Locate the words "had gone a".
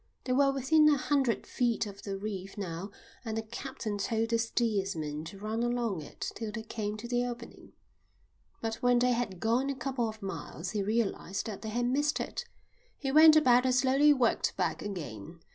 9.11-9.75